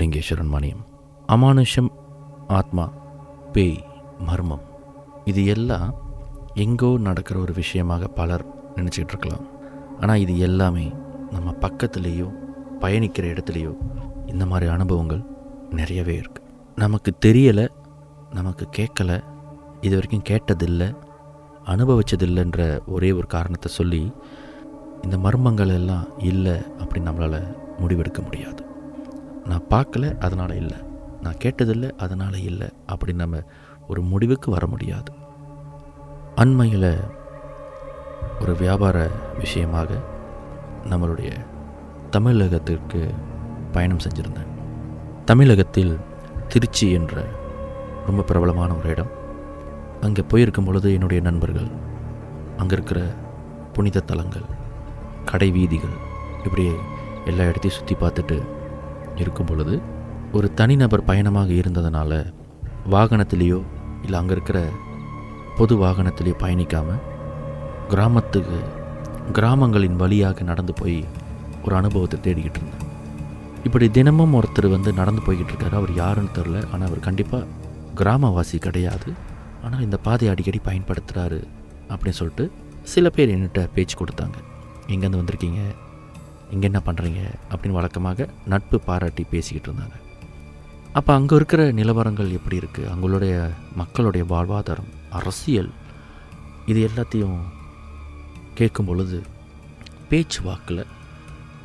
லிங்கேஸ்வரன் 0.00 0.52
மணியம். 0.54 0.82
அமானுஷம் 1.34 1.90
ஆத்மா 2.58 2.84
பேய் 3.54 3.78
மர்மம் 4.28 4.64
இது 5.30 5.42
எல்லாம் 5.54 5.88
எங்கோ 6.64 6.90
நடக்கிற 7.06 7.36
ஒரு 7.44 7.52
விஷயமாக 7.52 8.08
பலர் 8.18 8.44
நினச்சிக்கிட்டு 8.76 9.14
இருக்கலாம். 9.14 9.46
ஆனால் 10.00 10.22
இது 10.24 10.34
எல்லாமே 10.48 10.86
நம்ம 11.34 11.54
பக்கத்துலேயோ 11.64 12.28
பயணிக்கிற 12.82 13.24
இடத்துலையோ 13.34 13.72
இந்த 14.32 14.44
மாதிரி 14.46 14.66
அனுபவங்கள் 14.76 15.22
நிறையவே 15.78 16.14
இருக்குது 16.22 16.46
நமக்கு 16.76 17.10
தெரியலை 17.26 17.66
நமக்கு 18.38 18.64
கேட்கல 18.78 19.12
இது 19.80 19.94
வரைக்கும் 19.96 20.28
கேட்டதில்லை 20.30 20.88
அனுபவிச்சதில்லைன்ற 21.74 22.60
ஒரே 22.86 23.10
ஒரு 23.12 23.26
காரணத்தை 23.26 23.70
சொல்லி 23.78 24.02
இந்த 25.02 25.16
மர்மங்கள் 25.26 25.74
எல்லாம் 25.80 26.06
இல்லை 26.30 26.56
அப்படின்னு 26.80 27.08
நம்மளால் 27.10 27.40
முடிவெடுக்க 27.80 28.20
முடியாது. 28.24 28.62
நான் 29.48 29.68
பார்க்கல 29.70 30.04
அதனால் 30.18 30.54
இல்லை. 30.62 30.78
நான் 31.24 31.40
கேட்டதில்லை 31.44 31.88
அதனால் 32.04 32.38
இல்லை 32.50 32.68
அப்படின்னு 32.92 33.22
நம்ம 33.24 33.40
ஒரு 33.88 34.00
முடிவுக்கு 34.02 34.48
வர 34.50 34.64
முடியாது. 34.66 35.10
அண்மையில் 36.42 36.90
ஒரு 38.40 38.52
வியாபார 38.62 38.96
விஷயமாக 39.38 39.90
நம்மளுடைய 40.90 41.30
தமிழகத்திற்கு 42.10 43.00
பயணம் 43.72 44.04
செஞ்சுருந்தேன். 44.04 44.52
தமிழகத்தில் 45.30 45.94
திருச்சி 46.52 46.86
என்ற 46.98 47.24
ரொம்ப 48.06 48.20
பிரபலமான 48.22 48.70
ஒரு 48.74 48.88
இடம். 48.88 49.10
அங்கே 50.06 50.22
போயிருக்கும் 50.32 50.68
பொழுது 50.68 50.88
என்னுடைய 50.96 51.20
நண்பர்கள் 51.28 51.68
அங்கே 52.60 52.74
இருக்கிற 52.76 53.00
புனித 53.72 54.04
தலங்கள் 54.10 54.46
கடை 55.30 55.48
வீதிகள் 55.56 55.96
இப்படி 56.44 56.64
எல்லா 57.30 57.44
இடத்தையும் 57.50 57.78
சுற்றி 57.78 57.94
பார்த்துட்டு 57.94 58.36
இருக்கும் 59.24 59.46
பொழுது 59.46 59.74
ஒரு 60.32 60.54
தனிநபர் 60.54 61.04
பயணமாக 61.04 61.50
இருந்ததுனால 61.52 62.12
வாகனத்திலேயோ 62.94 63.60
இல்லை 64.02 64.18
அங்கே 64.20 64.34
இருக்கிற 64.36 64.58
பொது 65.56 65.74
வாகனத்திலேயோ 65.84 66.36
பயணிக்காமல் 66.42 67.00
கிராமத்துக்கு 67.88 68.58
கிராமங்களின் 69.32 69.96
வழியாக 69.96 70.44
நடந்து 70.50 70.72
போய் 70.72 70.98
ஒரு 71.64 71.74
அனுபவத்தை 71.76 72.18
தேடிக்கிட்டு 72.26 72.60
இருந்தேன். 72.60 72.84
இப்படி 73.64 73.86
தினமும் 73.90 74.34
ஒருத்தர் 74.40 74.68
வந்து 74.74 74.90
நடந்து 74.92 75.22
போய்கிட்டு 75.26 75.52
இருக்காரு 75.52 75.76
அவர் 75.80 75.92
யாருன்னு 75.94 76.36
தெரில. 76.38 76.58
ஆனால் 76.72 76.88
அவர் 76.88 77.06
கண்டிப்பாக 77.08 77.46
கிராமவாசி 78.00 78.58
கிடையாது. 78.66 79.10
ஆனால் 79.64 79.84
இந்த 79.86 79.96
பாதையை 79.96 80.30
அடிக்கடி 80.34 80.60
பயன்படுத்துகிறாரு 80.68 81.40
அப்படின்னு 81.90 82.18
சொல்லிட்டு 82.20 82.44
சில 82.92 83.10
பேர் 83.10 83.32
என்கிட்ட 83.34 83.62
பேச்சு 83.74 83.96
கொடுத்தாங்க. 84.00 84.38
எங்கேருந்து 84.86 85.20
வந்திருக்கீங்க? 85.22 85.62
இங்கே 86.52 86.66
என்ன 86.70 86.80
பண்ணுறீங்க 86.86 87.22
அப்படின்னு 87.50 87.78
வழக்கமாக 87.78 88.28
நட்பு 88.52 88.76
பாராட்டி 88.88 89.24
பேசிக்கிட்டு 89.32 89.68
இருந்தாங்க. 89.70 89.96
அப்போ 90.98 91.10
அங்கே 91.14 91.34
இருக்கிற 91.38 91.62
நிலவரங்கள் 91.78 92.30
எப்படி 92.38 92.56
இருக்குது 92.60 92.88
அவங்களுடைய 92.92 93.34
மக்களுடைய 93.80 94.24
வாழ்வாதாரம் 94.32 94.90
அரசியல் 95.18 95.70
இது 96.70 96.80
எல்லாத்தையும் 96.88 97.38
கேட்கும் 98.58 98.88
பொழுது 98.88 99.18
பேச்சு 100.10 100.40
வாக்கில் 100.42 100.82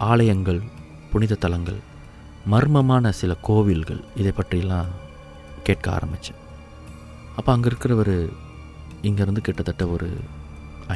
ஆலயங்கள் 0.10 0.62
புனித 1.12 1.38
தலங்கள் 1.46 1.80
மர்மமான 2.54 3.12
சில 3.20 3.34
கோவில்கள் 3.48 4.02
இதை 4.22 4.32
பற்றியெல்லாம் 4.40 4.90
கேட்க 5.68 5.86
ஆரம்பித்தேன் 5.92 6.42
அப்போ 7.38 7.50
அங்கே 7.52 7.70
இருக்கிறவர் 7.72 8.16
இங்கேருந்து 9.08 9.46
கிட்டத்தட்ட 9.48 9.84
ஒரு 9.88 10.10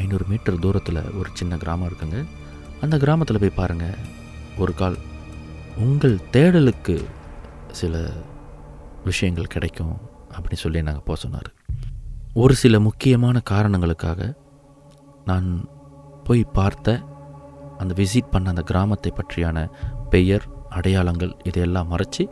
ஐநூறு 0.01 0.25
மீட்டர் 0.29 0.63
தூரத்தில் 0.65 0.99
ஒரு 1.19 1.29
சின்ன 1.33 1.57
கிராமம் 1.57 1.87
இருக்குங்க. 1.89 2.19
அந்த 2.83 2.95
கிராமத்தில் 3.03 3.41
போய் 3.41 3.57
பாருங்கள் 3.59 3.99
ஒரு 4.63 4.73
கால் 4.73 4.97
உங்கள் 5.83 6.15
தேடலுக்கு 6.35 6.95
சில 7.79 7.95
விஷயங்கள் 9.03 9.53
கிடைக்கும் 9.55 9.95
அப்படின்னு 10.35 10.63
சொல்லி 10.63 10.81
நாங்கள் 10.87 11.07
போக 11.07 11.17
சொன்னார். 11.19 11.49
ஒரு 12.33 12.55
சில 12.61 12.79
முக்கியமான 12.79 13.39
காரணங்களுக்காக 13.51 14.29
நான் 15.29 15.47
போய் 16.23 16.43
பார்த்த 16.57 16.97
அந்த 17.81 17.93
விசிட் 18.01 18.31
பண்ண 18.31 18.49
அந்த 18.49 18.63
கிராமத்தை 18.71 19.11
பற்றியான 19.15 19.57
பெயர் 20.09 20.45
அடையாளங்கள் 20.69 21.33
இதையெல்லாம் 21.43 21.91
மறைச்சி 21.93 22.23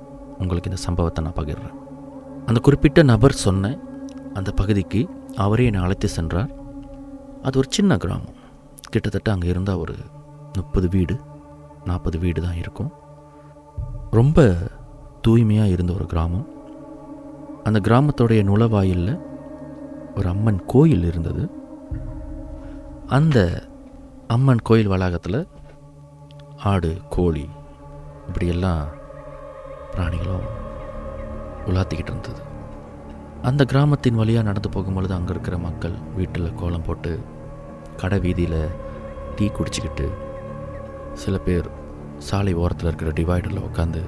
உங்களுக்கு 0.41 0.71
இந்த 0.71 0.81
சம்பவத்தை 0.87 1.23
நான் 1.23 1.39
பகிர்றேன். 1.41 1.75
அந்த 2.45 2.59
குறிப்பிட்ட 2.59 3.03
நபர் 3.03 3.41
சொன்ன 3.45 3.73
அந்த 4.33 4.51
பகுதிக்கு 4.51 5.01
அவரே 5.45 5.65
என்னை 5.65 5.81
அழைத்து 5.81 6.07
சென்றார். 6.17 6.51
அது 7.43 7.57
ஒரு 7.57 7.69
சின்ன 7.69 7.97
கிராமம். 7.97 8.37
கிட்டத்தட்ட 8.89 9.29
அங்கே 9.31 9.47
இருந்தால் 9.47 9.81
ஒரு 9.83 9.95
முப்பது 10.55 10.89
வீடு 10.89 11.15
நாற்பது 11.85 12.19
வீடு 12.19 12.41
தான் 12.41 12.57
இருக்கும். 12.57 12.91
ரொம்ப 14.11 14.39
தூய்மையாக 15.21 15.69
இருந்த 15.69 15.93
ஒரு 15.93 16.05
கிராமம். 16.05 16.47
அந்த 17.63 17.79
கிராமத்துடைய 17.79 18.41
நுழைவாயிலில் 18.43 19.21
ஒரு 20.15 20.27
அம்மன் 20.29 20.65
கோயில் 20.65 21.03
இருந்தது. 21.03 21.49
அந்த 23.07 23.67
அம்மன் 24.27 24.63
கோயில் 24.63 24.87
வளாகத்தில் 24.87 25.47
ஆடு 26.71 26.97
கோழி 27.09 27.45
இப்படியெல்லாம் 28.27 28.83
பிராணிகளும் 29.95 30.45
உலாத்திக்கிட்டு 31.65 32.13
இருந்தது. 32.13 32.41
அந்த 33.41 33.65
கிராமத்தின் 33.65 34.15
வழியாக 34.15 34.47
நடந்து 34.47 34.69
போகும்பொழுது 34.69 35.13
அங்கே 35.13 35.29
இருக்கிற 35.29 35.57
மக்கள் 35.57 35.95
வீட்டில் 36.15 36.53
கோலம் 36.53 36.85
போட்டு 36.85 37.19
கடை 37.97 38.19
வீதியில் 38.19 38.61
டீ 39.35 39.47
குடிச்சிக்கிட்டு 39.47 40.07
சில 41.15 41.37
பேர் 41.37 41.67
சாலை 42.19 42.53
ஓரத்தில் 42.53 42.87
இருக்கிற 42.87 43.11
டிவைடரில் 43.11 43.63
உட்காந்து 43.67 44.01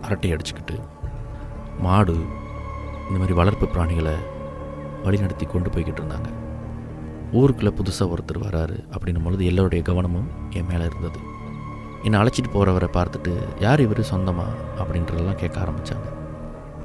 அரட்டை 0.00 0.32
அடிச்சுக்கிட்டு 0.32 0.76
மாடு 1.78 2.12
இந்த 3.08 3.18
மாதிரி 3.18 3.32
வளர்ப்பு 3.32 3.66
பிராணிகளை 3.66 4.14
வழிநடத்தி 5.04 5.46
கொண்டு 5.46 5.70
போய்கிட்டு 5.70 6.02
இருந்தாங்க. 6.02 6.28
ஊருக்குள்ளே 7.32 7.72
புதுசாக 7.76 8.12
ஒருத்தர் 8.14 8.42
வராரு 8.42 8.76
அப்படின்னும் 8.90 9.24
பொழுது 9.24 9.44
எல்லோருடைய 9.44 9.84
கவனமும் 9.84 10.28
என் 10.50 10.66
மேலே 10.66 10.84
இருந்தது. 10.84 11.18
என்னை 12.02 12.20
அழைச்சிட்டு 12.20 12.50
போகிறவரை 12.52 12.88
பார்த்துட்டு 12.92 13.32
யார் 13.60 13.80
இவர் 13.80 14.00
சொந்தமா? 14.00 14.46
அப்படின்றதெல்லாம் 14.78 15.34
கேட்க 15.34 15.60
ஆரம்பித்தாங்க 15.60 16.08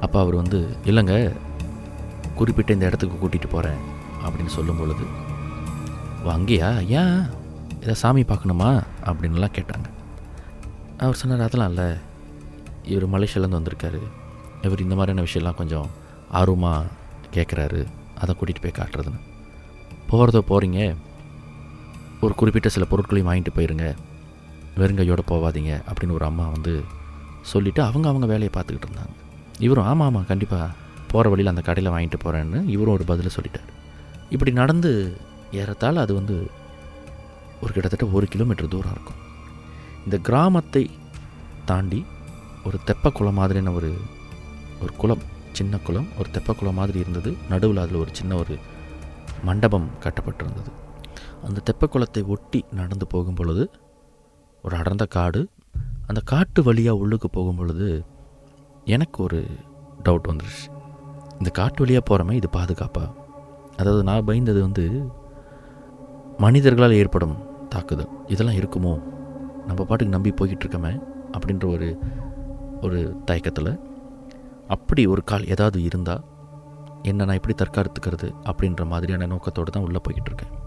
அப்போ 0.01 0.19
அவர் 0.19 0.35
வந்து 0.35 0.77
இல்லைங்க 0.85 1.35
குறிப்பிட்ட 2.35 2.73
இந்த 2.73 2.85
இடத்துக்கு 2.85 3.27
கூட்டிகிட்டு 3.27 3.49
போகிறேன் 3.49 3.77
அப்படின்னு 4.25 4.53
சொல்லும் 4.57 4.77
பொழுது 4.77 5.03
வங்கியா 6.25 6.69
அங்கேயா? 6.69 6.87
ஏன்? 6.87 7.39
இதை 7.81 7.93
சாமி 7.93 8.21
பார்க்கணுமா 8.21 8.83
அப்படின்லாம் 9.05 9.55
கேட்டாங்க. 9.57 9.87
அவர் 10.97 11.15
சொன்னார் 11.15 11.41
அதெல்லாம் 11.41 11.69
இல்லை. 11.69 11.97
இவர் 12.83 13.07
மலேசியாலேருந்து 13.09 13.59
வந்திருக்காரு. 13.59 13.99
இவர் 14.61 14.81
இந்த 14.81 14.95
மாதிரியான 14.95 15.27
விஷயம்லாம் 15.27 15.55
கொஞ்சம் 15.55 15.89
ஆர்வமாக 16.31 16.85
கேட்குறாரு. 17.33 17.85
அதை 18.17 18.35
கூட்டிகிட்டு 18.35 18.61
போய் 18.61 18.79
காட்டுறதுன்னு. 18.79 19.19
போகிறதோ 20.09 20.43
போகிறீங்க 20.49 20.95
ஒரு 22.21 22.35
குறிப்பிட்ட 22.35 22.69
சில 22.69 22.85
பொருட்களையும் 22.85 23.31
வாங்கிட்டு 23.31 23.53
போயிருங்க. 23.55 23.95
வெறுங்கையோடு 24.77 25.23
போகாதீங்க 25.27 25.71
அப்படின்னு 25.91 26.11
ஒரு 26.11 26.25
அம்மா 26.25 26.47
வந்து 26.47 26.83
சொல்லிவிட்டு 27.41 27.81
அவங்க 27.83 28.07
அவங்க 28.07 28.25
வேலையை 28.25 28.49
பார்த்துக்கிட்டு 28.53 28.87
இருந்தாங்க. 28.89 29.13
இவரும் 29.59 29.83
ஆமாம் 29.83 30.07
ஆமாம் 30.07 30.27
கண்டிப்பாக 30.27 30.69
போகிற 31.07 31.29
வழியில் 31.29 31.53
அந்த 31.53 31.61
கடையில் 31.61 31.91
வாங்கிட்டு 31.91 32.19
போகிறேன்னு 32.23 32.67
இவரும் 32.67 32.93
ஒரு 32.93 33.03
பதிலை 33.03 33.31
சொல்லிட்டார். 33.35 33.69
இப்படி 34.29 34.51
நடந்து 34.51 35.17
ஏறத்தாழ 35.51 35.99
அது 35.99 36.13
வந்து 36.13 36.51
ஒரு 37.61 37.71
கிட்டத்தட்ட 37.73 38.05
ஒரு 38.17 38.25
கிலோமீட்டர் 38.33 38.73
தூரம் 38.73 38.95
இருக்கும். 38.95 39.19
இந்த 40.05 40.17
கிராமத்தை 40.27 40.83
தாண்டி 41.69 41.99
ஒரு 42.67 42.77
தெப்ப 42.89 43.11
குளம் 43.17 43.39
மாதிரியான 43.39 43.73
ஒரு 43.79 43.89
ஒரு 44.83 44.93
குளம் 45.01 45.23
சின்ன 45.57 45.77
குளம் 45.87 46.07
ஒரு 46.19 46.29
தெப்ப 46.35 46.53
குளம் 46.59 46.77
மாதிரி 46.79 46.97
இருந்தது. 47.03 47.31
நடுவில் 47.49 47.81
அதில் 47.83 48.01
ஒரு 48.03 48.11
சின்ன 48.19 48.35
ஒரு 48.35 48.55
மண்டபம் 49.47 49.87
கட்டப்பட்டிருந்தது. 50.03 50.71
அந்த 51.47 51.63
தெப்ப 51.69 51.87
குளத்தை 51.87 52.23
ஒட்டி 52.33 52.59
நடந்து 52.79 53.05
போகும் 53.07 53.37
பொழுது 53.39 53.63
ஒரு 54.63 54.75
அடர்ந்த 54.79 55.05
காடு 55.17 55.41
அந்த 56.09 56.21
காட்டு 56.31 56.59
வழியாக 56.63 57.01
உள்ளுக்கு 57.03 57.27
போகும் 57.29 57.59
பொழுது 57.59 57.87
எனக்கு 58.95 59.17
ஒரு 59.23 59.39
டவுட் 60.05 60.29
வந்துருச்சு. 60.31 60.67
இந்த 61.39 61.49
காட்டு 61.59 61.79
வழியாக 61.83 62.03
போகிறமே 62.09 62.33
இது 62.39 62.49
பாதுகாப்பா? 62.57 63.05
அதாவது 63.79 64.03
நான் 64.09 64.27
பயந்தது 64.29 64.59
வந்து 64.67 64.85
மனிதர்களால் 66.43 66.99
ஏற்படும் 67.01 67.35
தாக்குதல். 67.71 68.09
இதெல்லாம் 68.27 68.55
இருக்குமோ? 68.55 69.01
நம்ம 69.67 69.85
பாட்டுக்கு 69.85 70.07
நம்பி 70.07 70.31
போய்கிட்டு 70.31 70.65
இருக்கமே 70.67 71.01
அப்படின்ற 71.31 71.71
ஒரு 71.71 71.99
ஒரு 72.81 73.17
தயக்கத்தில் 73.25 73.79
அப்படி 74.67 75.05
ஒரு 75.05 75.23
கால் 75.23 75.47
ஏதாவது 75.47 75.83
இருந்தால் 75.83 76.23
என்ன 77.01 77.25
நான் 77.25 77.35
எப்படி 77.35 77.55
தற்காத்துக்கிறது 77.57 78.33
அப்படின்ற 78.43 78.85
மாதிரியான 78.85 79.25
நோக்கத்தோடு 79.25 79.71
தான் 79.71 79.83
உள்ளே 79.83 79.97
போய்கிட்டு 79.97 80.25
இருக்கேன் 80.25 80.59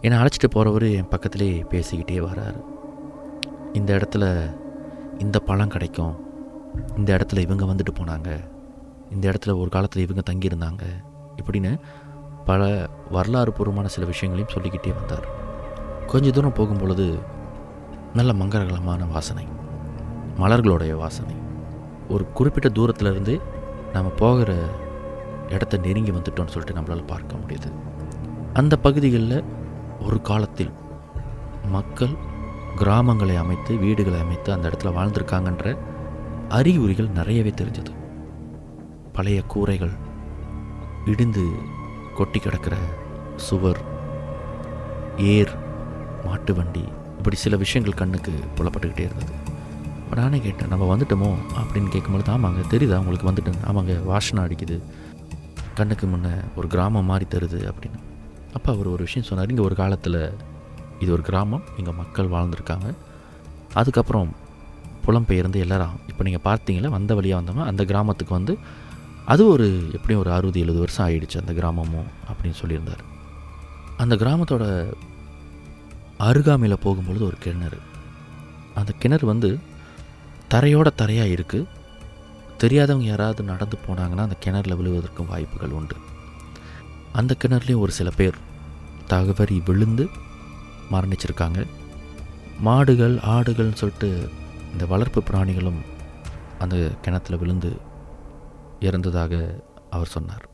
என்னை 0.00 0.22
அழைச்சிட்டு 0.22 0.54
போகிறவர் 0.54 0.94
என் 0.94 1.08
பக்கத்திலே 1.08 1.64
பேசிக்கிட்டே 1.70 2.26
வராரு. 2.26 2.64
இந்த 3.72 3.96
இடத்துல 3.96 4.24
இந்த 5.18 5.38
பழம் 5.38 5.68
கிடைக்கும். 5.68 6.14
இந்த 6.96 7.16
இடத்துல 7.16 7.38
இவங்க 7.38 7.64
வந்துட்டு 7.64 7.94
போனாங்க. 7.94 8.44
இந்த 9.10 9.30
இடத்துல 9.30 9.58
ஒரு 9.58 9.68
காலத்தில் 9.68 10.08
இவங்க 10.08 10.32
தங்கியிருந்தாங்க. 10.32 10.82
இப்படின்னு 11.42 11.78
பல 12.44 12.88
வரலாறு 13.10 13.52
பூர்வமான 13.52 13.88
சில 13.88 14.06
விஷயங்களையும் 14.06 14.62
சொல்லிக்கிட்டே 14.62 14.98
வந்தார். 14.98 15.45
கொஞ்ச 16.06 16.30
தூரம் 16.30 16.52
போகும் 16.52 16.78
பொழுது 16.78 17.18
நல்ல 18.14 18.32
மங்களகரமான 18.32 19.08
வாசனை 19.12 19.48
மலர்களுடைய 20.38 20.92
வாசனை. 20.92 21.34
ஒரு 22.08 22.32
குறிப்பிட்ட 22.32 22.68
தூரத்துல 22.68 23.10
இருந்து 23.10 23.40
நம்ம 23.92 24.10
போகிற 24.10 24.54
இடத்த 25.48 25.76
நெருங்கி 25.76 26.10
வந்துட்டோம்னு 26.10 26.46
சொல்லிட்டு 26.46 26.80
நம்மளால் 26.80 27.06
பார்க்க 27.06 27.36
முடியுது. 27.36 27.72
அந்த 28.52 28.76
பகுதிகளில் 28.76 29.44
ஒரு 30.00 30.22
காலத்தில் 30.22 30.72
மக்கள் 31.70 32.14
கிராமங்களை 32.76 33.36
அமைத்து 33.36 33.76
வீடுகளை 33.76 34.20
அமைத்து 34.20 34.52
அந்த 34.52 34.68
இடத்துல 34.68 34.94
வாழ்ந்திருக்காங்கன்ற 34.98 35.76
அறிகுறிகள் 36.48 37.08
நிறையவே 37.08 37.50
தெரிஞ்சது. 37.50 37.92
பழைய 39.12 39.42
கூரைகள் 39.42 39.94
இடிந்து 41.04 41.48
கொட்டி 42.14 42.38
கிடக்கிற 42.38 42.76
சுவர் 43.36 43.80
ஏர் 45.16 45.64
மாட்டு 46.26 46.52
வண்டி 46.58 46.84
இப்படி 47.18 47.36
சில 47.44 47.56
விஷயங்கள் 47.62 48.00
கண்ணுக்கு 48.00 48.32
புலப்பட்டுக்கிட்டே 48.56 49.04
இருந்தது. 49.08 49.32
பட் 50.08 50.20
நானே 50.22 50.38
கேட்டேன் 50.46 50.70
நம்ம 50.72 50.84
வந்துட்டோமோ? 50.92 51.30
அப்படின்னு 51.60 51.88
கேட்கும்பொழுது 51.94 52.30
ஆமாங்க 52.34 52.62
தெரியுதா 52.74 52.98
உங்களுக்கு 53.02 53.28
வந்துட்டேன் 53.30 53.60
ஆமாங்க 53.70 53.94
வாசனை 54.10 54.40
அடிக்குது. 54.46 54.76
கண்ணுக்கு 55.78 56.06
முன்னே 56.12 56.34
ஒரு 56.58 56.66
கிராமம் 56.74 57.08
மாதிரி 57.10 57.26
தருது 57.32 57.60
அப்படின்னு. 57.70 57.98
அப்போ 58.56 58.68
அவர் 58.74 58.92
ஒரு 58.92 59.02
விஷயம் 59.06 59.28
சொன்னார் 59.28 59.50
இங்கே 59.52 59.64
ஒரு 59.68 59.76
காலத்தில் 59.80 60.20
இது 61.02 61.10
ஒரு 61.16 61.24
கிராமம் 61.28 61.64
இங்கே 61.78 61.92
மக்கள் 62.02 62.32
வாழ்ந்துருக்காங்க. 62.34 62.88
அதுக்கப்புறம் 63.80 64.30
புலம்பெயர்ந்து 65.06 65.58
எல்லாரும் 65.64 65.96
இப்போ 66.10 66.22
நீங்கள் 66.28 66.44
பார்த்தீங்களா 66.48 66.88
வந்த 66.98 67.14
வழியாக 67.18 67.40
வந்தவங்க 67.40 67.66
அந்த 67.70 67.82
கிராமத்துக்கு 67.90 68.32
வந்து 68.38 68.54
அது 69.32 69.42
ஒரு 69.54 69.66
எப்படியும் 69.96 70.22
ஒரு 70.22 70.30
அறுபது 70.36 70.58
எழுபது 70.64 70.82
வருஷம் 70.84 71.04
ஆயிடுச்சு 71.06 71.42
அந்த 71.42 71.52
கிராமமும் 71.58 72.08
அப்படின்னு 72.28 72.58
சொல்லியிருந்தார். 72.62 73.02
அந்த 74.02 74.14
கிராமத்தோட 74.22 74.64
அருகாமையில் 76.18 76.82
போகும்பொழுது 76.84 77.22
ஒரு 77.22 77.36
கிணறு. 77.40 77.78
அந்த 78.74 78.92
கிணறு 78.98 79.26
வந்து 79.26 79.58
தரையோட 80.50 80.86
தரையாக 80.96 81.34
இருக்குது 81.36 81.66
தெரியாதவங்க 82.58 83.08
யாராவது 83.12 83.42
நடந்து 83.42 83.78
போனாங்கன்னா 83.86 84.26
அந்த 84.26 84.36
கிணறுல 84.44 84.76
விழுவதற்கும் 84.76 85.26
வாய்ப்புகள் 85.26 85.70
உண்டு. 85.70 85.96
அந்த 87.12 87.36
கிணறுலேயும் 87.44 87.78
ஒரு 87.78 87.92
சில 87.92 88.10
பேர் 88.10 88.34
தகவறி 89.06 89.62
விழுந்து 89.64 90.08
மரணிச்சிருக்காங்க. 90.90 91.66
மாடுகள் 92.60 93.16
ஆடுகள்னு 93.16 93.72
சொல்லிட்டு 93.72 94.28
இந்த 94.72 94.86
வளர்ப்பு 94.86 95.22
பிராணிகளும் 95.30 95.80
அந்த 96.58 96.76
கிணத்துல 97.02 97.36
விழுந்து 97.36 97.76
இறந்ததாக 98.80 99.60
அவர் 99.90 100.06
சொன்னார். 100.06 100.48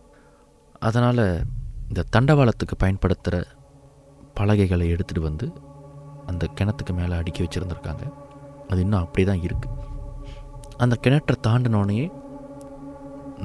அதனால் 0.79 1.43
இந்த 1.88 2.05
தண்டவாளத்துக்கு 2.17 2.75
பயன்படுத்துகிற 2.79 3.47
பலகைகளை 4.38 4.87
எடுத்துகிட்டு 4.94 5.29
வந்து 5.29 5.46
அந்த 6.31 6.44
கிணத்துக்கு 6.58 6.93
மேலே 6.99 7.14
அடுக்கி 7.20 7.40
வச்சுருந்துருக்காங்க. 7.44 8.05
அது 8.70 8.81
இன்னும் 8.84 9.02
அப்படி 9.05 9.23
தான் 9.31 9.44
இருக்குது 9.46 9.79
அந்த 10.84 10.94
கிணற்றை 11.05 11.37
தாண்டினோடனே 11.46 11.99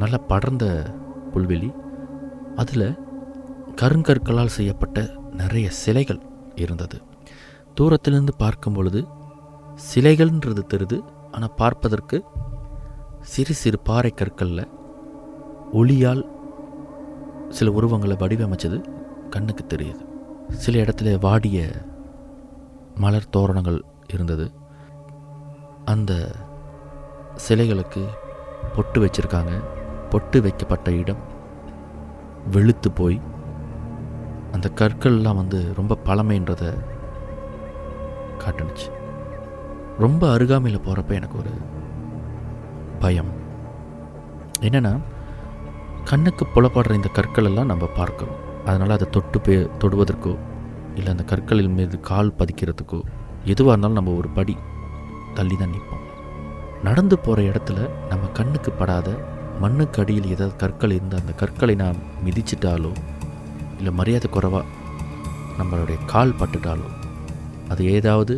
நல்ல 0.01 0.15
படர்ந்த 0.31 0.65
புல்வெளி 1.33 1.69
அதில் 2.61 2.87
கருங்கற்களால் 3.81 4.55
செய்யப்பட்ட 4.57 4.97
நிறைய 5.41 5.67
சிலைகள் 5.81 6.21
இருந்தது. 6.63 6.97
தூரத்திலிருந்து 7.77 8.33
பார்க்கும் 8.43 8.75
பொழுது 8.77 9.01
சிலைகள்ன்றது 9.89 10.61
தெரியுது 10.73 10.97
ஆனால் 11.35 11.55
பார்ப்பதற்கு 11.61 12.17
சிறு 13.33 13.53
சிறு 13.61 13.77
பாறை 13.89 14.11
கற்களில் 14.19 14.71
ஒளியால் 15.79 16.23
சில 17.57 17.71
உருவங்களை 17.77 18.15
வடிவமைச்சது 18.21 18.77
கண்ணுக்கு 19.33 19.63
தெரியுது. 19.73 20.03
சில 20.49 20.81
இடத்துல 20.81 21.19
வாடிய 21.19 21.71
மலர் 22.95 23.29
தோரணங்கள் 23.29 23.83
இருந்தது. 24.13 24.51
அந்த 25.85 26.31
சிலைகளுக்கு 27.49 28.05
பொட்டு 28.75 29.05
வச்சுருக்காங்க. 29.05 29.63
பொட்டு 30.09 30.41
வைக்கப்பட்ட 30.41 30.91
இடம் 30.91 31.17
வெளுத்து 32.51 32.91
போய் 32.91 33.21
அந்த 34.51 34.71
கற்கள்லாம் 34.75 35.35
வந்து 35.35 35.73
ரொம்ப 35.75 35.97
பழமைன்றதை 36.03 36.77
காட்டுனுச்சு. 38.37 38.91
ரொம்ப 39.99 40.31
அருகாமையில் 40.31 40.81
போகிறப்ப 40.81 41.13
எனக்கு 41.13 41.37
ஒரு 41.37 41.49
பயம். 42.99 43.31
என்னென்னா 44.59 45.01
கண்ணுக்கு 46.03 46.47
புலப்படுற 46.55 46.93
இந்த 46.93 47.07
கற்கள் 47.07 47.45
எல்லாம் 47.45 47.65
நம்ம 47.65 47.85
பார்க்குறோம். 47.85 48.45
அதனால் 48.69 48.95
அதை 48.95 49.07
தொட்டு 49.15 49.37
பே 49.41 49.55
தொடுவதற்கோ 49.81 50.33
இல்லை 50.97 51.09
அந்த 51.13 51.23
கற்களின் 51.31 51.77
மீது 51.79 51.97
கால் 52.09 52.35
பதிக்கிறதுக்கோ 52.39 52.99
எதுவாக 53.51 53.71
இருந்தாலும் 53.71 53.97
நம்ம 53.99 54.13
ஒரு 54.19 54.29
படி 54.37 54.55
தள்ளி 55.37 55.55
தான் 55.55 55.73
நிற்போம். 55.73 56.03
நடந்து 56.83 57.15
போகிற 57.25 57.45
இடத்துல 57.49 57.79
நம்ம 58.09 58.27
கண்ணுக்கு 58.39 58.71
படாத 58.71 59.09
மண்ணுக்கு 59.61 60.01
அடியில் 60.01 60.31
ஏதாவது 60.33 60.55
கற்கள் 60.55 60.95
இருந்து 60.97 61.15
அந்த 61.19 61.31
கற்களை 61.41 61.75
நாம் 61.75 61.99
மிதிச்சிட்டாலோ 62.25 62.91
இல்லை 63.77 63.93
மரியாதை 63.99 64.27
குறைவாக 64.31 64.65
நம்மளுடைய 65.59 65.97
கால் 66.05 66.37
பட்டுட்டாலோ 66.39 66.89
அது 67.73 67.83
ஏதாவது 67.97 68.33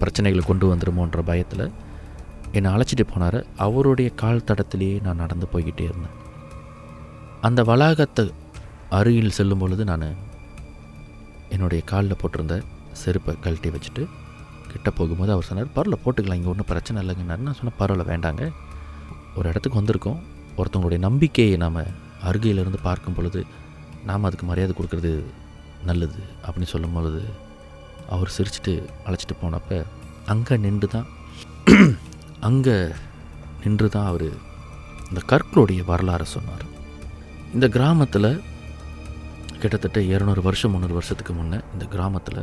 பிரச்சனைகளை 0.00 0.42
கொண்டு 0.46 0.66
வந்துருமோன்ற 0.72 1.20
பயத்தில் 1.28 1.66
என்னை 2.56 2.68
அழைச்சிட்டு 2.74 3.04
போனார். 3.12 3.38
அவருடைய 3.64 4.08
கால் 4.22 4.46
தடத்திலேயே 4.48 4.96
நான் 5.02 5.22
நடந்து 5.22 5.46
போய்கிட்டே 5.52 5.84
இருந்தேன். 5.88 6.16
அந்த 7.40 7.60
வளாகத்தை 7.70 8.24
அருகில் 8.98 9.36
செல்லும் 9.38 9.62
பொழுது 9.62 9.82
நான் 9.90 10.06
என்னுடைய 11.54 11.80
காலில் 11.90 12.20
போட்டிருந்த 12.20 12.54
செருப்பை 13.02 13.32
கழட்டி 13.44 13.68
வச்சுட்டு 13.74 14.02
கிட்ட 14.72 14.90
போகும்போது 14.98 15.32
அவர் 15.34 15.48
சொன்னார் 15.48 15.74
பரவாயில்ல 15.76 15.96
போட்டுக்கலாம் 16.04 16.38
இங்கே 16.38 16.50
ஒன்றும் 16.52 16.70
பிரச்சனை 16.70 17.02
இல்லைங்கன்னாரு. 17.02 17.42
நான் 17.46 17.58
சொன்னேன் 17.58 17.78
பரவாயில்ல 17.80 18.04
வேண்டாங்க. 18.12 18.42
ஒரு 19.36 19.46
இடத்துக்கு 19.50 19.80
வந்திருக்கோம். 19.80 20.20
ஒருத்தவங்களுடைய 20.58 21.00
நம்பிக்கையை 21.08 21.56
நாம் 21.64 21.80
அருகையிலிருந்து 22.28 22.80
பார்க்கும் 22.88 23.16
பொழுது 23.18 23.40
நாம் 24.08 24.26
அதுக்கு 24.28 24.46
மரியாதை 24.50 24.74
கொடுக்கறது 24.78 25.12
நல்லது 25.90 26.20
அப்படின்னு 26.44 26.72
சொல்லும் 26.74 26.96
பொழுது 26.96 27.22
அவர் 28.14 28.34
சிரிச்சுட்டு 28.36 28.74
அழைச்சிட்டு 29.06 29.36
போனப்போ 29.42 29.78
அங்கே 30.32 30.56
நின்று 30.64 30.88
தான் 30.96 31.08
அங்கே 32.48 32.76
நின்று 33.62 33.88
தான் 33.94 34.10
அவர் 34.10 34.28
இந்த 35.10 35.20
கற்களுடைய 35.30 35.80
வரலாறை 35.90 36.26
சொன்னார். 36.36 36.64
இந்த 37.56 37.66
கிராமத்தில் 37.76 38.30
கிட்டத்தட்ட 39.60 40.00
இரநூறு 40.00 40.40
வருஷம் 40.42 40.72
முந்நூறு 40.72 40.92
வருஷத்துக்கு 40.92 41.32
முன்னே 41.32 41.58
இந்த 41.72 41.84
கிராமத்தில் 41.84 42.40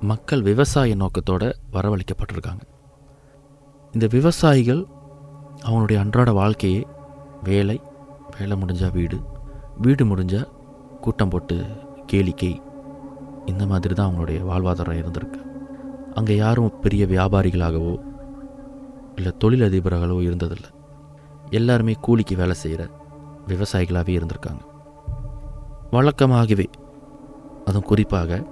மக்கள் 0.00 0.42
விவசாய 0.42 0.94
நோக்கத்தோடு 0.94 1.48
வரவழைக்கப்பட்டிருக்காங்க. 1.72 2.62
இந்த 3.92 4.06
விவசாயிகள் 4.06 4.82
அவனுடைய 5.62 6.02
அன்றாட 6.02 6.32
வாழ்க்கையே 6.32 6.86
வேலை 7.42 7.76
வேலை 8.38 8.56
முடிஞ்சால் 8.62 8.92
வீடு 8.92 9.18
வீடு 9.76 10.04
முடிஞ்சால் 10.04 10.48
கூட்டம் 11.00 11.28
போட்டு 11.28 11.56
கேளிக்கை 12.12 12.52
இந்த 13.46 13.66
மாதிரி 13.66 13.94
தான் 13.94 14.08
அவங்களுடைய 14.08 14.40
வாழ்வாதாரம் 14.50 15.00
இருந்திருக்கு. 15.02 15.40
அங்கே 16.14 16.36
யாரும் 16.36 16.80
பெரிய 16.80 17.04
வியாபாரிகளாகவோ 17.06 17.94
இல்லை 19.16 19.32
தொழிலதிபர்களோ 19.44 20.18
இருந்ததில்லை. 20.28 20.70
எல்லாருமே 21.50 21.94
கூலிக்கு 22.00 22.36
வேலை 22.36 22.54
செய்கிற 22.54 22.82
விவசாயிகளாகவே 23.46 24.14
இருந்திருக்காங்க. 24.18 24.62
வழக்கமாகவே. 25.90 26.66
அதுவும் 27.64 27.86
குறிப்பாக 27.86 28.44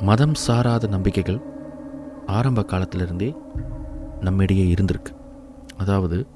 மதம் 0.00 0.34
சாராத 0.34 0.86
நம்பிக்கைகள் 0.86 1.40
ஆரம்ப 2.26 2.62
காலத்திலிருந்தே 2.62 3.34
நம்மிடையே 4.20 4.74
இருந்திருக்கு. 4.74 5.12
அதாவது 5.76 6.26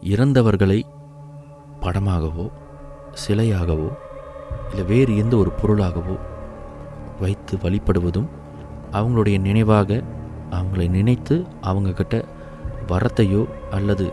இறந்தவர்களை 0.00 0.82
படமாகவோ 1.80 2.46
சிலையாகவோ 3.26 3.88
இல்லை 4.70 4.84
வேறு 4.84 5.16
எந்த 5.16 5.36
ஒரு 5.36 5.50
பொருளாகவோ 5.62 6.16
வைத்து 7.20 7.56
வழிபடுவதும் 7.56 8.28
அவங்களுடைய 8.92 9.38
நினைவாக 9.38 10.02
அவங்களை 10.50 10.88
நினைத்து 10.88 11.44
அவங்கக்கிட்ட 11.62 12.24
வரத்தையோ 12.86 13.48
அல்லது 13.70 14.06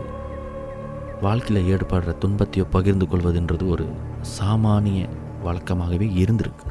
வாழ்க்கையில் 1.20 1.76
ஏற்படுற 1.76 2.14
துன்பத்தையோ 2.18 2.64
பகிர்ந்து 2.70 3.06
கொள்வதுன்றது 3.06 3.68
ஒரு 3.68 3.86
சாமானிய 4.32 5.00
வழக்கமாகவே 5.44 6.08
இருந்திருக்கு. 6.22 6.66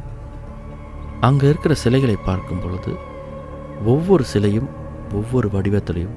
அங்கே 1.28 1.46
இருக்கிற 1.50 1.74
சிலைகளை 1.84 2.18
பார்க்கும் 2.26 2.62
பொழுது 2.64 2.92
ஒவ்வொரு 3.86 4.24
சிலையும் 4.34 4.70
ஒவ்வொரு 5.20 5.48
வடிவத்திலையும் 5.48 6.16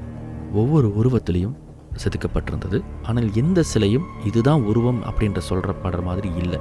ஒவ்வொரு 0.52 0.88
உருவத்திலையும் 1.00 1.56
செதுக்கப்பட்டிருந்தது. 2.02 2.78
ஆனால் 3.08 3.28
எந்த 3.42 3.62
சிலையும் 3.62 4.06
இதுதான் 4.24 4.62
உருவம் 4.62 5.00
அப்படின்ற 5.04 5.40
சொல்கிற 5.50 5.74
படுற 5.84 6.00
மாதிரி 6.02 6.30
இல்லை. 6.42 6.60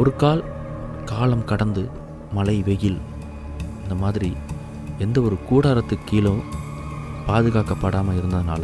ஒரு 0.00 0.12
கால் 0.16 0.42
காலம் 1.04 1.44
கடந்து 1.44 1.82
மழை 2.36 2.56
வெயில் 2.68 3.00
இந்த 3.82 3.94
மாதிரி 4.02 4.30
எந்த 5.04 5.16
ஒரு 5.20 5.36
கூடாரத்துக்கு 5.48 6.08
கீழும் 6.10 6.42
பாதுகாக்கப்படாமல் 7.28 8.18
இருந்ததுனால 8.20 8.62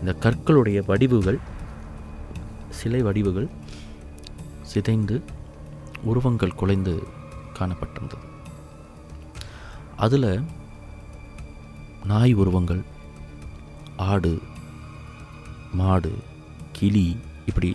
இந்த 0.00 0.12
கற்களுடைய 0.24 0.78
வடிவுகள் 0.90 1.38
சிலை 2.78 3.00
வடிவுகள் 3.06 3.48
சிதைந்து 4.72 5.16
உருவங்கள் 6.10 6.58
குலைந்து 6.60 6.94
காணப்பட்டிருந்தது. 7.58 8.26
அதில் 10.04 10.30
நாய் 12.10 12.32
உருவங்கள் 12.42 12.82
ஆடு 14.10 14.32
மாடு 15.80 16.12
கிளி 16.78 17.06
இப்படி 17.46 17.70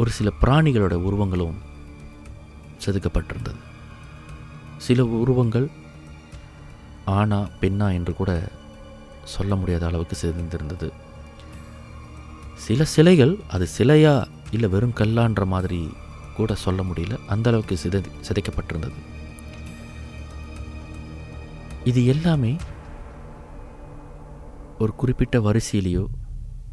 ஒரு 0.00 0.10
சில 0.18 0.28
பிராணிகளோட 0.42 0.96
உருவங்களும் 1.08 1.58
செதுக்கப்பட்டிருந்தது. 2.84 3.60
சில 4.86 5.04
உருவங்கள் 5.22 5.68
ஆணா 7.18 7.40
பெண்ணா 7.60 7.86
என்று 7.98 8.12
கூட 8.18 8.30
சொல்ல 9.34 9.52
முடியாத 9.60 9.84
அளவுக்கு 9.86 10.16
செதுந்திருந்தது. 10.22 10.88
சில 12.66 12.84
சிலைகள் 12.94 13.34
அது 13.48 13.66
சிலையாக 13.78 14.28
இல்லை 14.50 14.70
வெறும் 14.70 14.98
கல்லான்ற 15.00 15.44
மாதிரி 15.44 15.90
கூட 16.36 16.54
சொல்ல 16.54 16.82
முடியல. 16.82 17.14
அந்த 17.26 17.50
அளவுக்கு 17.50 17.76
சிதை 17.82 18.00
சிதைக்கப்பட்டிருந்தது. 18.26 18.98
இது 21.84 22.06
எல்லாமே 22.06 22.56
ஒரு 24.78 24.94
குறிப்பிட்ட 24.94 25.38
வரிசையிலேயோ 25.38 26.04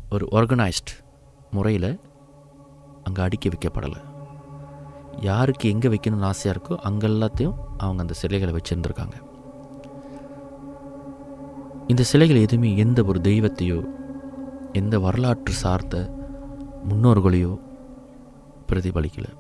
ஒரு 0.10 0.26
ஆர்கனைஸ்ட் 0.32 0.92
முறையில் 1.52 1.92
அங்கே 3.04 3.22
அடுக்கி 3.22 3.50
வைக்கப்படலை. 3.50 4.02
யாருக்கு 5.22 5.66
எங்கே 5.70 5.88
வைக்கணும்னு 5.88 6.30
ஆசையாக 6.32 6.56
இருக்கோ 6.56 6.76
அங்கே 6.76 7.08
எல்லாத்தையும் 7.08 7.58
அவங்க 7.78 8.02
அந்த 8.02 8.14
சிலைகளை 8.14 8.54
வச்சுருந்துருக்காங்க. 8.54 9.16
இந்த 11.88 12.04
சிலைகள் 12.04 12.44
எதுவுமே 12.46 12.70
எந்த 12.76 13.00
ஒரு 13.04 13.20
தெய்வத்தையோ 13.20 13.80
எந்த 14.74 15.00
வரலாற்று 15.00 15.54
சார்ந்த 15.54 15.98
முன்னோர்களையோ 16.90 17.52
பிரதிபலிக்கலை. 18.70 19.32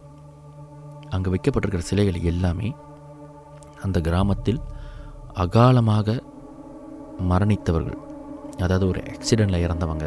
அங்கே 1.10 1.29
வைக்கப்பட்டிருக்கிற 1.29 1.84
சிலைகள் 1.89 2.29
எல்லாமே 2.32 2.70
அந்த 3.84 3.98
கிராமத்தில் 4.01 4.62
அகாலமாக 5.34 6.17
மரணித்தவர்கள் 7.29 8.00
அதாவது 8.58 8.88
ஒரு 8.88 9.00
ஆக்சிடெண்ட்டில் 9.13 9.63
இறந்தவங்க 9.65 10.05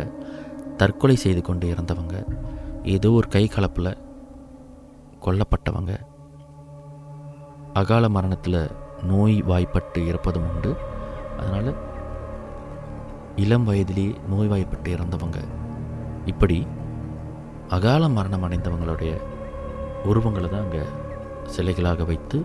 தற்கொலை 0.76 1.16
செய்து 1.16 1.40
கொண்டு 1.42 1.66
இறந்தவங்க 1.74 2.16
ஏதோ 2.82 3.10
ஒரு 3.10 3.28
கை 3.28 3.44
கலப்பில் 3.46 3.90
கொல்லப்பட்டவங்க 5.24 5.92
அகால 7.72 8.08
மரணத்தில் 8.08 8.60
நோய் 9.02 9.36
வாய்ப்பட்டு 9.42 10.00
இறப்பதும் 10.02 10.46
உண்டு. 10.50 10.70
அதனால் 11.38 11.70
இளம் 13.36 13.64
வயதிலேயே 13.64 14.12
நோய்வாய்ப்பட்டு 14.28 14.90
இறந்தவங்க 14.96 15.40
இப்படி 16.26 16.66
அகால 17.76 18.04
மரணம் 18.16 18.44
அடைந்தவங்களுடைய 18.46 19.12
உருவங்களை 20.10 20.48
தான் 20.52 20.64
அங்கே 20.66 20.84
சிலைகளாக 21.54 22.04
வைத்து 22.10 22.38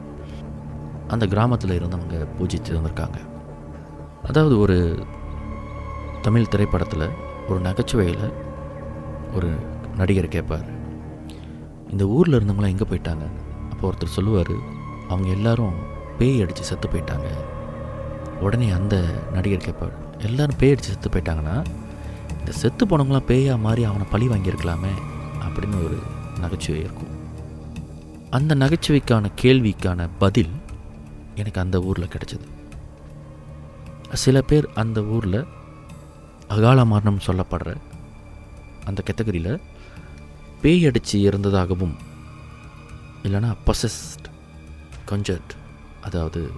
அந்த 1.13 1.25
கிராமத்தில் 1.33 1.77
இருந்தவங்க 1.77 2.17
பூஜித்து 2.37 2.75
வந்திருக்காங்க. 2.77 3.19
அதாவது 4.29 4.55
ஒரு 4.63 4.77
தமிழ் 6.25 6.51
திரைப்படத்தில் 6.53 7.07
ஒரு 7.49 7.59
நகைச்சுவையில் 7.67 8.25
ஒரு 9.37 9.49
நடிகர் 9.99 10.35
கேட்பார். 10.35 10.67
இந்த 11.93 12.03
ஊரில் 12.17 12.37
இருந்தவங்களாம் 12.37 12.73
எங்கே 12.75 12.87
போயிட்டாங்க? 12.91 13.25
அப்போ 13.71 13.83
ஒருத்தர் 13.89 14.15
சொல்லுவார் 14.17 14.55
அவங்க 15.11 15.29
எல்லாரும் 15.37 15.77
பேய் 16.19 16.41
அடித்து 16.43 16.63
செத்து 16.69 16.87
போயிட்டாங்க. 16.93 17.29
உடனே 18.45 18.67
அந்த 18.79 18.95
நடிகர் 19.37 19.65
கேட்பார் 19.67 19.95
எல்லாரும் 20.27 20.59
பேய் 20.61 20.73
அடித்து 20.73 20.93
செத்து 20.93 21.13
போயிட்டாங்கன்னா 21.15 21.57
இந்த 22.39 22.53
செத்து 22.61 22.83
போனவங்களாம் 22.91 23.29
பேயாக 23.31 23.63
மாறி 23.65 23.81
அவனை 23.89 24.05
பழி 24.13 24.25
வாங்கியிருக்கலாமே. 24.31 24.93
அப்படின்னு 25.53 25.83
ஒரு 25.83 25.97
நகைச்சுவை 26.39 26.81
இருக்கும். 26.81 27.11
அந்த 28.29 28.55
நகைச்சுவைக்கான 28.55 29.25
கேள்விக்கான 29.41 30.09
பதில் 30.19 30.49
எனக்கு 31.35 31.61
அந்த 31.61 31.81
ஊரில் 31.81 32.07
கிடச்சிது. 32.07 32.47
சில 34.13 34.41
பேர் 34.41 34.69
அந்த 34.73 35.03
ஊரில் 35.03 35.45
அகால 36.47 36.85
மரணம் 36.85 37.23
சொல்லப்படுற 37.25 37.75
அந்த 38.85 39.03
கேட்டகரியில் 39.05 39.61
பேய் 40.61 40.85
அடித்து 40.85 41.31
இறந்ததாகவும் 41.31 41.95
இல்லைன்னா 43.23 43.55
பசஸ்ட் 43.65 44.27
கஞ்சர்ட் 45.09 45.53
அதாவது 46.01 46.51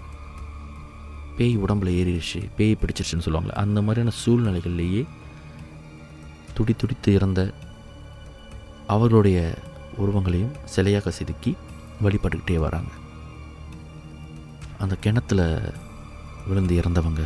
பேய் 1.38 1.58
உடம்புல 1.58 1.94
ஏறிடுச்சு 2.00 2.50
பேய் 2.58 2.78
பிடிச்சிருச்சுன்னு 2.82 3.26
சொல்லுவாங்களே 3.26 3.56
அந்த 3.64 3.82
மாதிரியான 3.82 4.16
சூழ்நிலைகள்லேயே 4.26 5.06
துடி 6.54 6.74
துடித்து 6.74 7.14
இறந்த 7.14 7.54
அவர்களுடைய 8.88 9.54
உருவங்களையும் 9.98 10.56
சிலையாக 10.76 11.10
செதுக்கி 11.10 11.58
வழிபட்டுக்கிட்டே 12.04 12.56
வராங்க. 12.56 12.90
அந்த 14.80 14.96
கிணத்துல 14.96 15.62
விழுந்து 16.48 16.80
இறந்தவங்க 16.80 17.24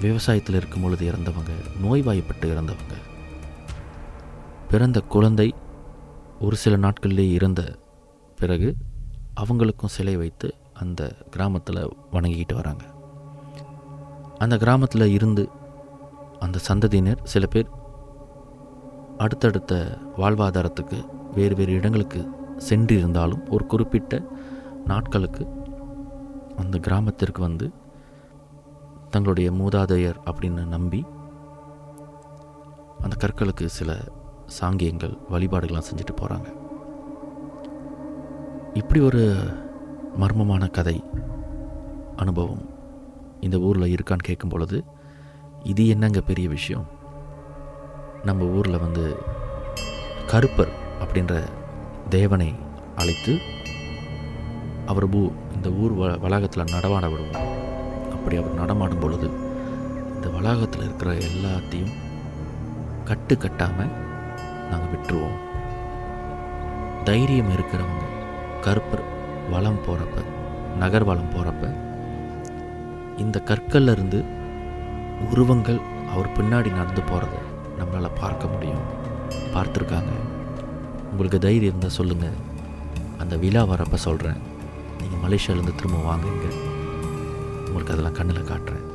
விவசாயத்தில் 0.00 0.54
இருக்கும் 0.54 0.82
பொழுது 0.82 1.12
இறந்தவங்க 1.12 1.52
நோய்வாய்ப்பட்டு 1.80 2.54
இறந்தவங்க 2.54 2.94
பிறந்த 4.68 5.00
குழந்தை 5.00 5.54
ஒரு 6.40 6.56
சில 6.56 6.76
நாட்கள்லேயே 6.76 7.32
இறந்த 7.32 7.78
பிறகு 8.36 8.76
அவங்களுக்கும் 9.40 9.94
சிலை 9.96 10.16
வைத்து 10.16 10.54
அந்த 10.74 11.16
கிராமத்தில் 11.30 11.92
வணங்கிக்கிட்டு 12.10 12.54
வராங்க. 12.54 12.84
அந்த 14.38 14.56
கிராமத்தில் 14.56 15.06
இருந்து 15.06 15.48
அந்த 16.40 16.58
சந்ததியினர் 16.68 17.22
சில 17.22 17.46
பேர் 17.46 17.70
அடுத்தடுத்த 19.18 19.98
வாழ்வாதாரத்துக்கு 20.16 20.98
வேறு 21.34 21.54
வேறு 21.54 21.72
இடங்களுக்கு 21.72 22.28
சென்று 22.56 22.98
இருந்தாலும் 22.98 23.48
ஒரு 23.48 23.66
குறிப்பிட்ட 23.66 24.22
நாட்களுக்கு 24.84 25.46
அந்த 26.56 26.78
கிராமத்திற்கு 26.78 27.42
வந்து 27.42 27.72
தங்களுடைய 29.10 29.50
மூதாதையர் 29.52 30.18
அப்படின்னு 30.26 30.66
நம்பி 30.66 31.04
அந்த 33.00 33.16
கற்களுக்கு 33.18 33.66
சில 33.66 33.98
சாங்கியங்கள் 34.60 35.18
வழிபாடுகள்லாம் 35.30 35.88
செஞ்சுட்டு 35.88 36.14
போகிறாங்க 36.20 36.48
இப்படி 38.74 39.00
ஒரு 39.00 39.22
மர்மமான 40.18 40.70
கதை 40.70 41.02
அனுபவம் 42.16 42.68
இந்த 43.40 43.58
ஊரில் 43.58 43.94
இருக்கான்னு 43.94 44.22
கேட்கும் 44.22 44.50
பொழுது 44.50 44.84
இது 45.64 45.88
என்னங்க 45.88 46.20
பெரிய 46.20 46.48
விஷயம்? 46.48 46.86
நம்ம 48.24 48.44
ஊரில் 48.44 48.78
வந்து 48.78 49.16
கருப்பர் 50.26 50.72
அப்படின்ற 51.00 51.48
தேவனை 52.08 52.54
அழைத்து 52.96 53.38
அவர் 54.86 55.08
பூ 55.08 55.30
இந்த 55.54 55.70
ஊர் 55.70 55.92
வ 55.92 56.18
வளாகத்தில் 56.18 56.72
நடமாட 56.72 57.08
விடுவோம் 57.08 57.48
அப்படி 58.12 58.36
அவர் 58.36 58.54
நடமாடும் 58.54 58.98
பொழுது 58.98 59.30
இந்த 60.14 60.28
வளாகத்தில் 60.28 60.82
இருக்கிற 60.82 61.12
எல்லாத்தையும் 61.12 61.94
கட்டு 63.04 63.34
கட்டாமல் 63.34 63.92
நாங்கள் 64.70 64.90
விட்டுருவோம். 64.90 65.38
தைரியம் 67.04 67.50
இருக்கிறவங்க 67.50 68.04
கருப்பர் 68.60 69.04
வளம் 69.50 69.82
போகிறப்ப 69.86 70.24
நகர்வலம் 70.78 71.30
போகிறப்ப 71.34 71.74
இந்த 73.16 73.42
கற்கள்லேருந்து 73.44 74.24
உருவங்கள் 75.30 75.80
அவர் 76.12 76.32
பின்னாடி 76.32 76.72
நடந்து 76.72 77.02
போகிறது 77.02 77.47
நம்மளால் 77.78 78.20
பார்க்க 78.20 78.46
முடியும். 78.46 78.84
பார்த்துருக்காங்க. 79.54 80.12
உங்களுக்கு 81.10 81.38
தைரியம் 81.38 81.64
இருந்தால் 81.64 81.90
சொல்லுங்கள் 81.90 82.36
அந்த 83.18 83.36
விழா 83.36 83.62
வரப்போ 83.62 83.94
சொல்கிறேன் 83.94 84.40
நீங்கள் 85.00 85.22
மலேசியாவிலேருந்து 85.24 85.74
திரும்ப 85.74 85.98
வாங்குங்க. 85.98 86.48
உங்களுக்கு 87.66 87.92
அதெல்லாம் 87.92 88.12
கண்ணில் 88.12 88.50
காட்டுறேன். 88.50 88.86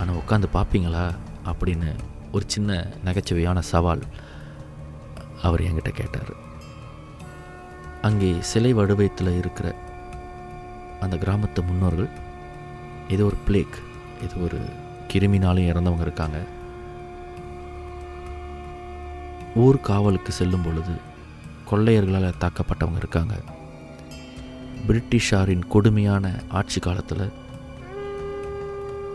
ஆனால் 0.00 0.14
உட்காந்து 0.14 0.44
பார்ப்பீங்களா? 0.54 1.14
அப்படின்னு 1.44 1.94
ஒரு 2.32 2.44
சின்ன 2.46 2.86
நகைச்சுவையான 3.04 3.58
சவால் 3.58 4.02
அவர் 5.42 5.60
என்கிட்ட 5.60 5.88
கேட்டார். 5.88 6.32
அங்கே 8.02 8.36
சிலை 8.40 8.72
வடிவத்தில் 8.72 9.38
இருக்கிற 9.38 9.74
அந்த 11.00 11.16
கிராமத்து 11.16 11.66
முன்னோர்கள் 11.66 12.08
ஏதோ 13.08 13.24
ஒரு 13.24 13.36
பிளேக் 13.46 13.76
ஏதோ 14.22 14.36
ஒரு 14.42 14.58
கிருமினாலும் 15.12 15.68
இறந்தவங்க 15.70 16.00
இருக்காங்க. 16.00 16.38
ஊர் 19.64 19.80
காவலுக்கு 19.80 20.32
செல்லும் 20.32 20.64
பொழுது 20.64 20.94
கொள்ளையர்களால் 21.70 22.40
தாக்கப்பட்டவங்க 22.40 22.96
இருக்காங்க. 22.96 23.34
பிரிட்டிஷாரின் 24.86 25.68
கொடுமையான 25.68 26.24
ஆட்சி 26.48 26.80
காலத்தில் 26.80 27.32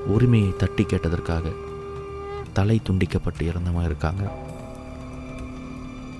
உரிமையை 0.08 0.54
தட்டி 0.58 0.84
கேட்டதற்காக 0.84 1.52
தலை 2.54 2.82
துண்டிக்கப்பட்டு 2.90 3.44
இறந்தவங்க 3.50 3.84
இருக்காங்க. 3.84 4.24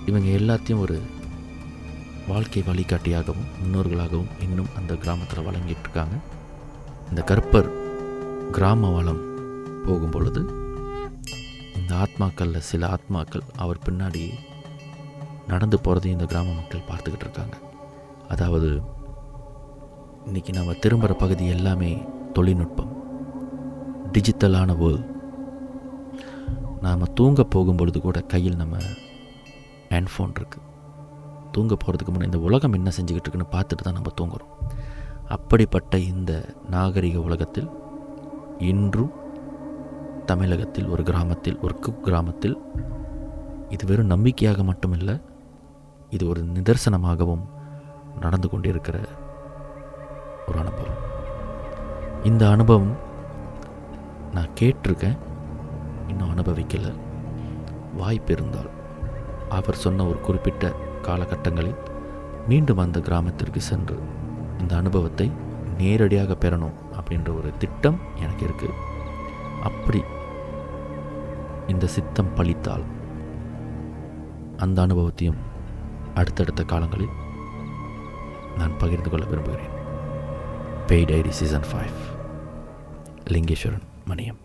இவங்க 0.06 0.28
எல்லாத்தையும் 0.38 0.80
ஒரு 0.80 1.02
வாழ்க்கை 2.28 2.62
வழிகாட்டியாகவும் 2.66 3.48
முன்னோர்களாகவும் 3.60 4.32
இன்னும் 4.40 4.72
அந்த 4.76 4.94
கிராமத்தில் 4.94 5.46
வழங்கிட்டு 5.46 5.84
இருக்காங்க. 5.86 6.16
இந்த 7.08 7.22
கற்பர் 7.26 7.70
கிராம 8.50 8.90
வளம் 8.90 9.22
போகும் 9.86 10.10
பொழுது 10.10 10.63
இந்த 11.84 11.96
ஆத்மாக்களில் 12.02 12.66
சில 12.68 12.82
ஆத்மாக்கள் 12.86 13.42
அவர் 13.62 13.78
பின்னாடி 13.86 14.22
நடந்து 15.50 15.76
போகிறதையும் 15.84 16.14
இந்த 16.16 16.26
கிராம 16.30 16.52
மக்கள் 16.58 16.86
பார்த்துக்கிட்டு 16.90 17.24
இருக்காங்க. 17.26 17.56
அதாவது 18.28 18.68
இன்றைக்கி 20.28 20.52
நம்ம 20.58 20.74
திரும்புகிற 20.84 21.14
பகுதி 21.22 21.46
எல்லாமே 21.46 21.90
தொழில்நுட்பம். 22.36 22.92
டிஜிட்டலான 24.12 24.76
வேர்ல்டு 24.78 25.10
நாம் 26.86 27.12
தூங்க 27.18 27.44
போகும் 27.54 27.76
பொழுது 27.76 28.00
கூட 28.00 28.20
கையில் 28.32 28.60
நம்ம 28.62 28.78
ஹேண்ட்ஃபோன் 29.92 30.32
இருக்குது 30.40 30.70
தூங்க 31.56 31.76
போகிறதுக்கு 31.82 32.14
முன்னே 32.14 32.30
இந்த 32.30 32.40
உலகம் 32.48 32.72
என்ன 32.72 32.92
செஞ்சுக்கிட்டு 32.98 33.28
இருக்குன்னு 33.28 33.54
பார்த்துட்டு 33.56 33.86
தான் 33.88 33.98
நம்ம 34.00 34.14
தூங்குறோம். 34.20 34.54
அப்படிப்பட்ட 35.36 35.98
இந்த 36.12 36.32
நாகரிக 36.76 37.20
உலகத்தில் 37.20 37.68
இன்றும் 38.72 39.12
தமிழகத்தில் 40.24 40.88
ஒரு 40.88 41.02
கிராமத்தில் 41.02 41.58
ஒரு 41.60 41.74
குக் 41.78 42.04
கிராமத்தில் 42.04 42.58
இது 43.68 43.86
வெறும் 43.86 44.06
நம்பிக்கையாக 44.06 44.62
மட்டுமில்லை 44.62 45.20
இது 46.10 46.28
ஒரு 46.28 46.44
நிதர்சனமாகவும் 46.44 47.44
நடந்து 48.20 48.48
கொண்டிருக்கிற 48.48 49.00
ஒரு 50.48 50.58
அனுபவம். 50.58 51.00
இந்த 52.24 52.50
அனுபவம் 52.50 52.96
நான் 54.34 54.48
கேட்டிருக்கேன் 54.60 55.18
இன்னும் 56.08 56.36
அனுபவிக்கலை. 56.36 56.92
வாய்ப்பு 57.96 58.32
இருந்தால். 58.32 58.70
அவர் 59.48 59.74
சொன்ன 59.74 60.06
ஒரு 60.06 60.20
குறிப்பிட்ட 60.20 60.72
காலகட்டங்களில் 61.02 61.76
மீண்டும் 62.48 62.78
அந்த 62.78 63.00
கிராமத்திற்கு 63.00 63.60
சென்று 63.60 63.98
இந்த 64.58 64.76
அனுபவத்தை 64.76 65.30
நேரடியாக 65.78 66.32
பெறணும் 66.32 66.74
அப்படின்ற 66.92 67.36
ஒரு 67.38 67.50
திட்டம் 67.58 67.98
எனக்கு 68.20 68.46
இருக்குது 68.46 68.92
அப்படி 69.62 70.02
இந்த 71.68 71.86
சித்தம் 71.86 72.36
பழித்தால். 72.36 72.84
அந்த 74.56 74.82
அனுபவத்தையும் 74.82 75.36
அடுத்தடுத்த 76.14 76.62
காலங்களில் 76.62 77.08
நான் 78.56 78.78
பகிர்ந்து 78.78 79.10
கொள்ள 79.10 79.26
விரும்புகிறேன். 79.26 79.72
பேய் 80.86 81.04
diary 81.04 81.30
season 81.30 81.62
five 81.62 81.94
Lingeswaran 83.30 83.86
Maniam. 84.08 84.42